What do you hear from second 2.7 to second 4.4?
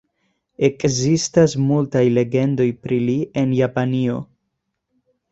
pri li en Japanio.